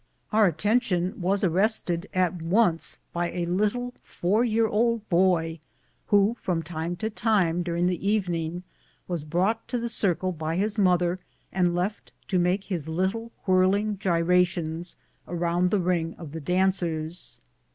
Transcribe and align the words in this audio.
Our 0.33 0.47
attention 0.47 1.21
was 1.21 1.43
arrested 1.43 2.09
at 2.11 2.41
once 2.41 2.97
by 3.13 3.29
a 3.29 3.45
little 3.45 3.93
four 4.03 4.43
year 4.43 4.65
old 4.65 5.07
boy, 5.09 5.59
who, 6.07 6.35
from 6.41 6.63
time 6.63 6.95
to 6.95 7.11
time 7.11 7.61
during 7.61 7.85
the 7.85 8.07
evening, 8.09 8.63
was 9.07 9.23
brought 9.23 9.67
to 9.67 9.77
the 9.77 9.89
circle 9.89 10.31
by 10.31 10.55
his 10.55 10.79
mother, 10.79 11.19
and 11.53 11.75
left 11.75 12.13
to 12.29 12.39
make 12.39 12.63
his 12.63 12.89
little 12.89 13.31
whirling 13.45 13.99
gyrations 13.99 14.95
around 15.27 15.69
the 15.69 15.79
ring 15.79 16.15
of 16.17 16.31
the 16.31 16.41
dan 16.41 16.69
cers. 16.71 17.39